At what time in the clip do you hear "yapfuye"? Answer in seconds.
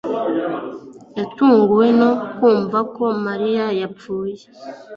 3.79-4.43